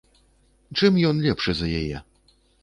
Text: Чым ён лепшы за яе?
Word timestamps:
Чым 0.77 0.97
ён 1.09 1.15
лепшы 1.27 1.51
за 1.61 1.67
яе? 1.83 2.01